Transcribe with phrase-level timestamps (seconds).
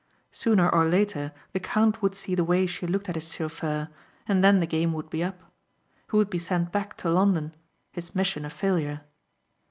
[0.31, 3.87] Sooner or later the count would see the way she looked at his chauffeur
[4.27, 5.43] and then the game would be up.
[6.09, 7.53] He would be sent back to London
[7.91, 9.01] his mission a failure.